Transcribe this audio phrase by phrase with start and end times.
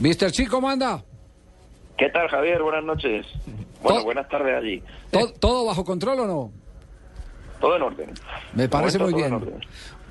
[0.00, 0.30] Mr.
[0.30, 1.02] Chi, ¿cómo anda?
[1.96, 2.62] ¿Qué tal, Javier?
[2.62, 3.26] Buenas noches.
[3.82, 4.82] Bueno, buenas tardes allí.
[5.10, 6.52] ¿Todo, todo bajo control o no?
[7.60, 8.10] Todo en orden.
[8.54, 9.40] Me parece muy bien.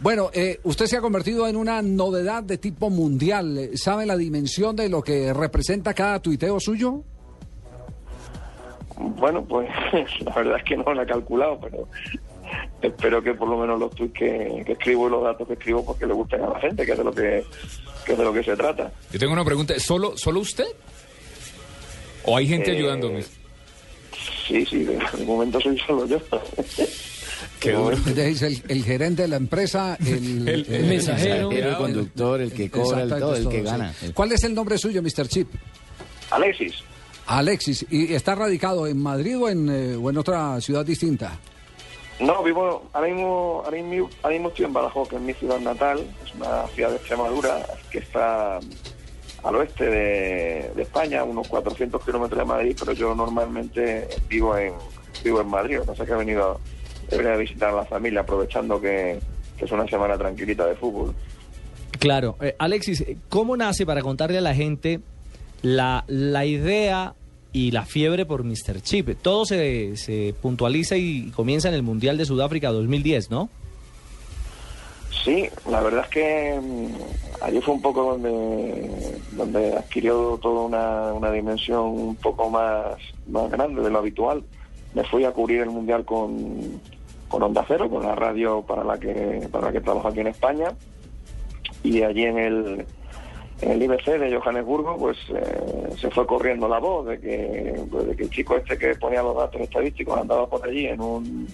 [0.01, 3.57] Bueno, eh, usted se ha convertido en una novedad de tipo mundial.
[3.57, 7.03] Eh, ¿Sabe la dimensión de lo que representa cada tuiteo suyo?
[8.97, 9.69] Bueno, pues
[10.21, 11.87] la verdad es que no lo he calculado, pero
[12.81, 15.85] espero que por lo menos los tweets que, que escribo y los datos que escribo
[15.85, 17.43] porque le gusten a la gente, que es de lo que,
[18.05, 18.91] que es de lo que se trata.
[19.11, 20.67] Yo tengo una pregunta, ¿solo, solo usted?
[22.25, 23.23] ¿O hay gente Eh, ayudándome?
[24.47, 26.19] Sí, sí, de, de momento soy solo yo.
[27.59, 27.97] Qué duro.
[28.15, 31.51] Es el, el gerente de la empresa, el, El- el mensajero.
[31.51, 33.93] El conductor, el que cobra, el todo, el que gana.
[34.13, 35.27] ¿Cuál es el nombre suyo, Mr.
[35.27, 35.47] Chip?
[36.31, 36.73] Alexis,
[37.27, 37.85] Alexis.
[37.89, 41.39] ¿Y está radicado en Madrid o en, eh, o en otra ciudad distinta?
[42.19, 45.59] No, vivo, ahora mismo, ahora mismo, ahora mismo estoy en Badajoz, que es mi ciudad
[45.59, 48.59] natal, es una ciudad de Extremadura que está
[49.43, 54.73] al oeste de, España, unos 400 kilómetros de Madrid, pero yo normalmente vivo en
[55.23, 56.59] vivo en Madrid, o sea que he venido,
[57.11, 59.19] a visitar a la familia aprovechando que,
[59.57, 61.13] que es una semana tranquilita de fútbol.
[61.99, 62.35] Claro.
[62.41, 64.99] Eh, Alexis, ¿cómo nace para contarle a la gente
[65.61, 67.13] la, la idea
[67.55, 68.81] y la fiebre por Mr.
[68.81, 69.17] Chip?
[69.21, 73.47] Todo se, se puntualiza y comienza en el Mundial de Sudáfrica 2010, ¿no?
[75.23, 81.13] Sí, la verdad es que mm, allí fue un poco donde, donde adquirió toda una,
[81.13, 82.97] una dimensión un poco más,
[83.29, 84.43] más grande de lo habitual.
[84.93, 86.81] Me fui a cubrir el Mundial con,
[87.29, 90.27] con Onda Cero, con la radio para la que, para la que trabajo aquí en
[90.27, 90.73] España.
[91.83, 92.85] Y allí en el,
[93.71, 98.15] el IBC de Johannesburgo, pues eh, se fue corriendo la voz de que, pues, de
[98.15, 101.47] que el chico este que ponía los datos estadísticos andaba por allí en un,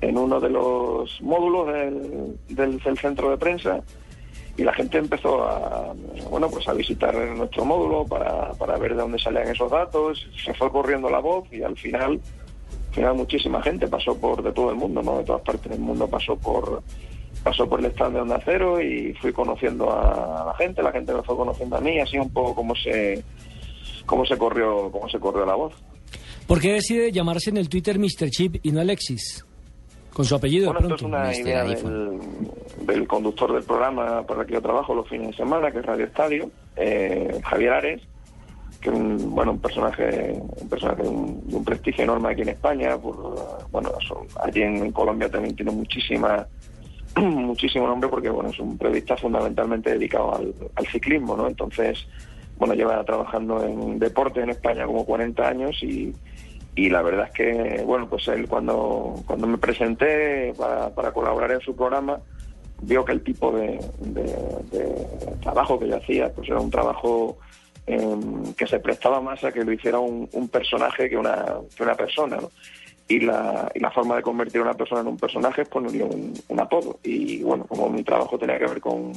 [0.00, 3.80] en uno de los módulos del, del- del centro de prensa
[4.56, 5.94] y la gente empezó a
[6.30, 10.26] bueno pues a visitar nuestro módulo para, para ver de dónde salían esos datos.
[10.44, 12.20] Se fue corriendo la voz y al final
[12.88, 15.80] al final muchísima gente pasó por de todo el mundo no de todas partes del
[15.80, 16.82] mundo pasó por
[17.42, 21.12] pasó por el stand de Onda Cero y fui conociendo a la gente la gente
[21.14, 23.22] me fue conociendo a mí así un poco como se
[24.06, 25.72] cómo se corrió cómo se corrió la voz
[26.46, 28.28] ¿Por qué decide llamarse en el Twitter Mr.
[28.30, 29.44] Chip y no Alexis?
[30.12, 31.28] Con su apellido Bueno, esto pronto.
[31.30, 32.18] es una idea del,
[32.84, 35.86] del conductor del programa para el que yo trabajo los fines de semana, que es
[35.86, 38.02] Radio Estadio, eh, Javier Ares,
[38.80, 42.42] que es un, bueno, un personaje, un personaje de un, de un prestigio enorme aquí
[42.42, 42.98] en España.
[42.98, 43.16] Por,
[43.70, 43.92] bueno,
[44.42, 46.44] allí en, en Colombia también tiene muchísima
[47.24, 51.46] muchísimo nombre porque bueno es un periodista fundamentalmente dedicado al, ciclismo, ¿no?
[51.46, 52.06] Entonces,
[52.58, 56.14] bueno, lleva trabajando en deporte en España como 40 años y,
[56.74, 61.60] y la verdad es que, bueno, pues él cuando, cuando me presenté para, colaborar en
[61.60, 62.20] su programa,
[62.82, 63.78] vio que el tipo de,
[65.42, 67.38] trabajo que yo hacía, pues era un trabajo
[67.86, 71.44] em, que se prestaba más a que lo hiciera un, personaje que una,
[71.76, 72.38] que una persona.
[73.10, 76.04] Y la, y la forma de convertir a una persona en un personaje es ponerle
[76.04, 77.00] un, un apodo.
[77.02, 79.12] Y bueno, como mi trabajo tenía que ver con,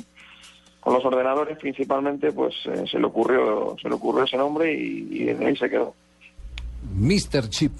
[0.79, 5.07] con los ordenadores principalmente, pues eh, se le ocurrió se le ocurrió ese nombre y,
[5.11, 5.93] y de ahí se quedó.
[6.95, 7.49] Mr.
[7.49, 7.71] Chip.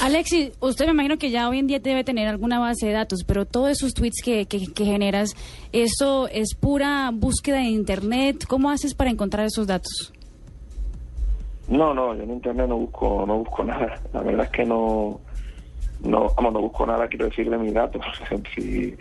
[0.00, 3.24] Alexis, usted me imagino que ya hoy en día debe tener alguna base de datos,
[3.26, 5.36] pero todos esos tweets que, que, que generas,
[5.72, 8.46] ¿eso es pura búsqueda en Internet?
[8.48, 10.12] ¿Cómo haces para encontrar esos datos?
[11.68, 13.94] No, no, yo en internet no busco, no busco nada.
[14.12, 15.20] La verdad es que no,
[16.02, 18.04] no, vamos, no busco nada, quiero decir, de mis datos.
[18.54, 18.96] si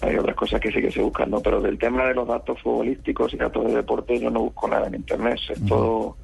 [0.00, 1.40] hay otras cosas que sí que se buscan, ¿no?
[1.40, 4.86] Pero del tema de los datos futbolísticos y datos de deporte, yo no busco nada
[4.88, 5.38] en internet.
[5.48, 6.16] Es todo,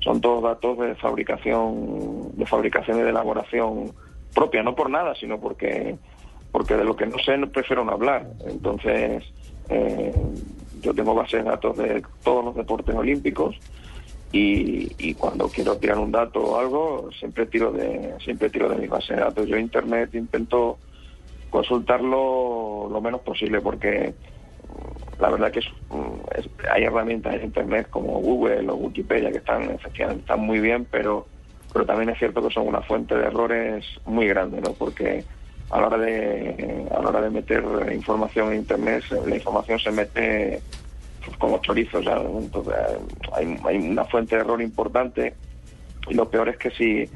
[0.00, 3.92] son todos datos de fabricación, de fabricación y de elaboración
[4.34, 5.96] propia, no por nada, sino porque,
[6.50, 8.26] porque de lo que no sé no prefiero no hablar.
[8.46, 9.24] Entonces,
[9.68, 10.14] eh,
[10.82, 13.56] yo tengo bases de datos de todos los deportes olímpicos
[14.32, 18.76] y, y cuando quiero tirar un dato o algo siempre tiro de siempre tiro de
[18.76, 19.46] mi base de datos.
[19.46, 20.78] Yo internet intento
[21.54, 24.12] consultarlo lo menos posible porque
[24.68, 29.70] mm, la verdad que mm, hay herramientas en internet como Google o Wikipedia que están
[29.70, 31.28] efectivamente están muy bien pero
[31.72, 35.24] pero también es cierto que son una fuente de errores muy grande no porque
[35.70, 37.62] a la hora de a la hora de meter
[37.94, 40.60] información en internet la información se mete
[41.38, 42.74] como chorizo, ya, entonces
[43.32, 45.34] hay, hay una fuente de error importante
[46.08, 47.08] y lo peor es que si,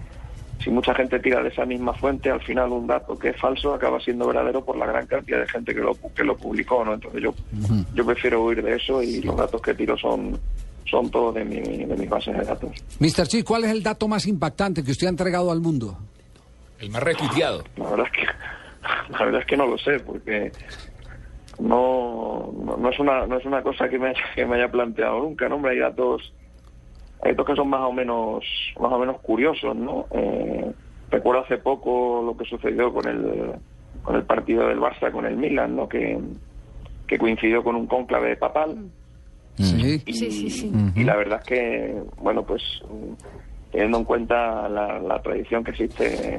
[0.63, 3.75] si mucha gente tira de esa misma fuente, al final un dato que es falso
[3.75, 6.95] acaba siendo verdadero por la gran cantidad de gente que lo, que lo publicó, ¿no?
[6.95, 7.35] Entonces yo,
[7.95, 10.39] yo prefiero huir de eso y los datos que tiro son,
[10.91, 12.71] son todos de, mi, de mis bases de datos.
[12.99, 13.29] Mr.
[13.29, 15.99] Chip, ¿cuál es el dato más impactante que usted ha entregado al mundo?
[16.79, 17.65] El más retuiteado.
[17.77, 18.27] La verdad es que,
[19.13, 20.53] la verdad es que no lo sé, porque
[21.59, 24.71] no, no, no es una no es una cosa que me, haya, que me haya
[24.71, 25.57] planteado nunca, ¿no?
[25.57, 26.33] Hombre, hay datos
[27.23, 28.45] hay otros que son más o menos,
[28.81, 30.07] más o menos curiosos, ¿no?
[30.13, 30.71] Eh,
[31.11, 33.53] recuerdo hace poco lo que sucedió con el,
[34.03, 35.89] con el partido del Barça con el Milan, ¿no?
[35.89, 36.19] Que,
[37.07, 38.77] que coincidió con un cónclave papal.
[39.57, 40.01] Sí.
[40.07, 40.73] Y, Sí, sí, sí.
[40.95, 45.73] y la verdad es que, bueno, pues mm, teniendo en cuenta la, la tradición que
[45.73, 46.39] existe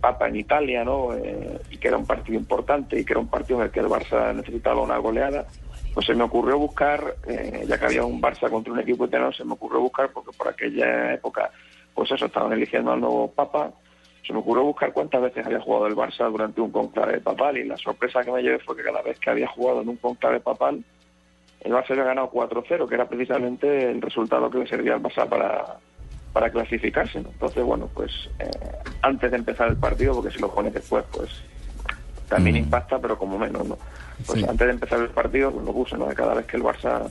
[0.00, 1.14] Papa en Italia, ¿no?
[1.14, 3.80] Eh, y que era un partido importante y que era un partido en el que
[3.80, 5.46] el Barça necesitaba una goleada,
[5.94, 9.32] pues se me ocurrió buscar, eh, ya que había un Barça contra un equipo italiano,
[9.32, 11.50] se me ocurrió buscar, porque por aquella época,
[11.94, 13.72] pues eso, estaban eligiendo al nuevo Papa,
[14.24, 17.64] se me ocurrió buscar cuántas veces había jugado el Barça durante un conclave papal y
[17.64, 20.40] la sorpresa que me llevé fue que cada vez que había jugado en un conclave
[20.40, 20.84] papal,
[21.60, 25.28] el Barça había ganado 4-0, que era precisamente el resultado que le servía al Barça
[25.28, 25.78] para,
[26.32, 27.20] para clasificarse.
[27.20, 27.28] ¿no?
[27.30, 28.50] Entonces, bueno, pues eh,
[29.02, 31.30] antes de empezar el partido, porque si lo pones después, pues
[32.28, 33.78] también impacta, pero como menos, ¿no?
[34.26, 34.46] Pues Sí.
[34.48, 36.06] antes de empezar el partido, pues lo puse, ¿no?
[36.06, 37.08] De cada vez que el Barça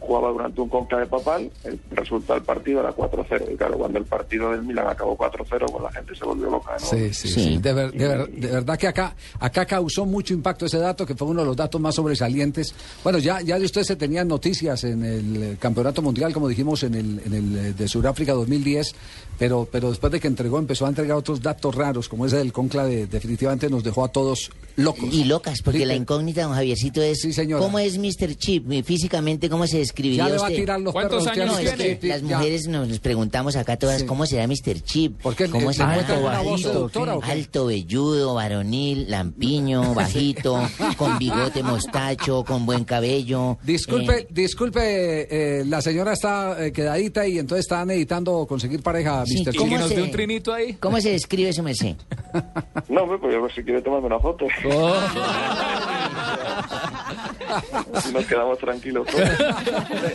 [0.00, 3.52] jugaba durante un conclave papal, el resultado del partido era 4-0.
[3.52, 6.72] Y claro, cuando el partido del Milan acabó 4-0, pues la gente se volvió loca,
[6.80, 6.86] ¿no?
[6.86, 7.58] Sí, sí, sí.
[7.58, 11.14] De, ver- de ver- de verdad que acá, acá causó mucho impacto ese dato, que
[11.14, 12.74] fue uno de los datos más sobresalientes.
[13.02, 16.82] Bueno, ya, ya de ustedes se tenían noticias en el eh, Campeonato Mundial, como dijimos,
[16.82, 18.94] en el, en el eh, de Sudáfrica 2010,
[19.38, 22.52] pero, pero después de que entregó, empezó a entregar otros datos raros, como ese del
[22.52, 25.08] conclave, definitivamente nos dejó a todos locos.
[25.12, 27.32] Y locas, porque Sí, la incógnita, don Javiercito, es Sí.
[27.58, 28.34] ¿cómo es Mr.
[28.36, 28.66] Chip?
[28.84, 30.56] Físicamente, ¿cómo se describiría Ya le va a usted?
[30.56, 31.38] tirar los ¿Cuántos perros.
[31.38, 31.84] años No, es a tiene?
[31.94, 34.06] que Chip, las mujeres nos, nos preguntamos acá todas, Sí.
[34.06, 34.80] ¿cómo será Mr.
[34.82, 35.20] Chip?
[35.22, 37.30] Porque ¿Cómo le- se le alto, bajito, seductora, ¿o qué?
[37.32, 40.60] alto, velludo, varonil, lampiño, bajito,
[40.96, 43.58] con bigote mostacho, con buen cabello?
[43.62, 44.80] Disculpe, Eh, disculpe,
[45.60, 49.54] eh, la señora está eh, quedadita y entonces está necesitando conseguir pareja, Sí, Mr.
[49.54, 50.74] ¿Y ¿Cómo que nos se- dé un trinito ahí?
[50.74, 51.94] ¿Cómo se describe su merced?
[52.88, 54.46] No, pues yo si quiere tomarme una foto.
[58.12, 59.30] Nos quedamos tranquilos todos.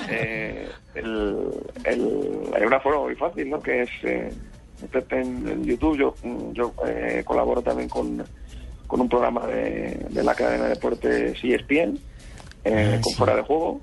[0.10, 1.50] Eh, el-
[1.84, 3.60] el- hay una forma muy fácil, ¿no?
[3.62, 4.30] Que es eh,
[5.12, 5.98] en, en YouTube.
[5.98, 6.16] Yo,
[6.54, 8.24] yo eh, colaboro también con,
[8.88, 11.98] con un programa de, de la cadena de deportes ESPN,
[12.64, 13.14] eh, Ah, con.
[13.14, 13.82] Fuera de Juego.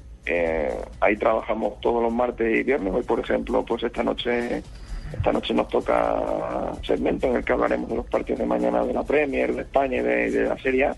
[1.01, 2.93] Ahí trabajamos todos los martes y viernes.
[2.93, 4.63] Hoy, por ejemplo, pues esta noche
[5.11, 8.93] esta noche nos toca segmento en el que hablaremos de los partidos de mañana de
[8.93, 10.97] la Premier, de España y de, de la Serie A.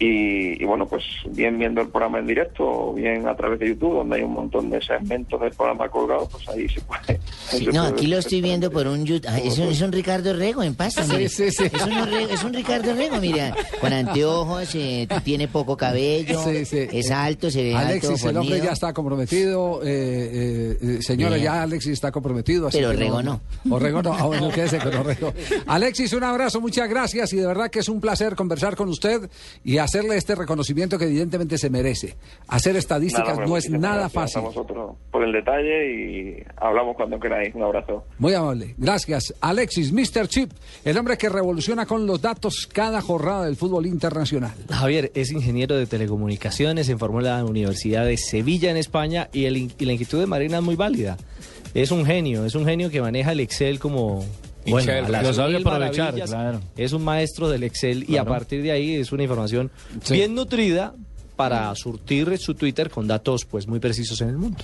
[0.00, 3.68] Y, y bueno, pues bien viendo el programa en directo o bien a través de
[3.68, 7.00] YouTube, donde hay un montón de segmentos del programa colgados, pues ahí se puede.
[7.08, 7.18] ahí
[7.50, 9.28] Sí, se no, puede aquí lo estoy viendo por un YouTube.
[9.28, 11.64] Ah, es, un, es un Ricardo Rego en pasta, Sí, sí, sí.
[11.64, 11.92] Es, un,
[12.30, 13.54] es un Ricardo Rego, mira.
[13.80, 16.86] Con anteojos, eh, tiene poco cabello, Sí, sí.
[16.92, 19.80] es alto, se ve Alexis, alto, el hombre ya está comprometido.
[19.82, 21.44] eh, eh, eh, señora, Bien.
[21.44, 22.68] ya Alexis está comprometido.
[22.68, 23.40] así Pero que Orrego no.
[23.68, 24.12] Orrego no.
[24.12, 25.32] Ah, bueno, quédese con Orrego.
[25.66, 27.32] Alexis, un abrazo, muchas gracias.
[27.32, 29.28] Y de verdad que es un placer conversar con usted
[29.64, 32.14] y hacerle este reconocimiento que evidentemente se merece.
[32.46, 34.38] Hacer estadísticas no es nada fácil.
[34.38, 37.54] A vosotros por el detalle y hablamos cuando queráis.
[37.54, 38.04] Un abrazo.
[38.18, 38.74] Muy amable.
[38.76, 39.34] Gracias.
[39.40, 40.28] Alexis, Mr.
[40.28, 40.52] Chip,
[40.84, 44.52] el hombre que revoluciona con los datos cada jornada del fútbol internacional.
[44.70, 49.46] Javier es ingeniero de telecomunicaciones, se formó en la Universidad de Sevilla en España y,
[49.46, 51.16] el y la inquietud de Marina es muy válida.
[51.74, 54.24] Es un genio, es un genio que maneja el Excel como...
[54.66, 55.08] Bueno.
[55.22, 56.60] Lo sabe aprovechar, claro.
[56.76, 59.70] Es un maestro del Excel y a partir de ahí es una información
[60.10, 60.94] bien nutrida
[61.36, 64.58] para surtir su Twitter con datos pues muy precisos en el mundo.